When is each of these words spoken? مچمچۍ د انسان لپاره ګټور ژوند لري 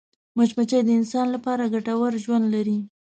مچمچۍ 0.37 0.81
د 0.85 0.89
انسان 0.99 1.27
لپاره 1.35 1.71
ګټور 1.73 2.13
ژوند 2.23 2.45
لري 2.55 2.77